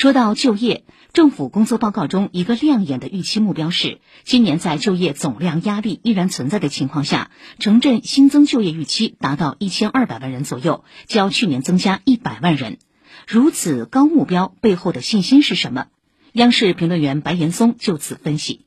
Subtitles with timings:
[0.00, 12.78] 说到就业，政府工作报告中一个亮眼的预期目标是，今年在就业总量压力依然存在的情况下，城镇新增就业预期达到一千二百万人左右，较去年增加一百万人。
[13.28, 15.88] 如此高目标背后的信心是什么？
[16.32, 18.64] 央视评论员白岩松就此分析。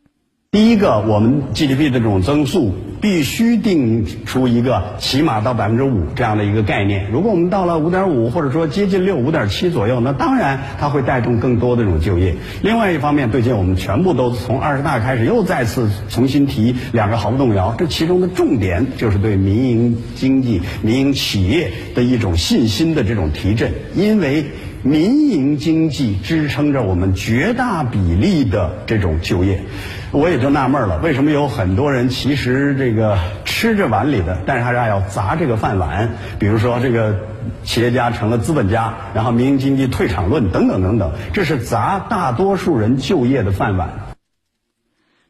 [0.54, 7.09] 第一个，我们 GDP 的这种增速必须定出一个起码到百分之五这样的一个概念。
[7.11, 12.35] 如果我们到了五点五，或者说接近六五点七左右，那当然它会带动更多的这种就业。
[12.61, 24.45] 另外一方面，最近我们全部都从二十大开始又再次重新提两个毫不动摇，这其中的重点就是对民营经济、民营企业的一种信心的这种提振，因为。
[24.84, 29.64] 民营经济支撑着我们绝大比例的这种就业，
[30.12, 36.09] 我也就纳闷了，为什么有很多人其实这个吃着碗里的，但是还是要砸这个饭碗？
[36.38, 37.16] 比如说这个
[37.64, 44.12] 企业家成了资本家，然后民营经济退场论等等等等，这是砸大多数人就业的饭碗。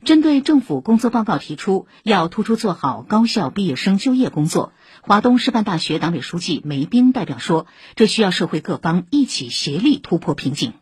[0.03, 4.73] 针对政府工作报告提出要突出做好高校毕业生就业工作。
[5.01, 10.73] 华东师范大学党委书记梅冰代表说：“这需要社会各方一起协力突破瓶颈。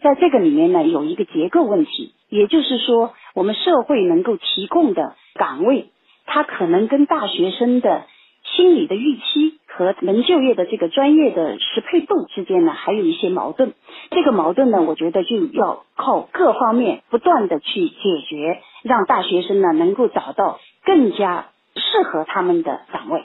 [0.00, 5.92] 在这个里面呢，有一个结构问题，也就是说，我们社会能够提供的岗位，
[6.26, 8.06] 它可能跟大学生的
[8.56, 13.72] 心理的预期和能就业的这个专业的适配度之间呢，还有一些矛盾。
[14.10, 23.24] 这个矛盾呢，我觉得就要靠各方面不断的去解决，让大学生呢能够找到更加适合他们的岗位。”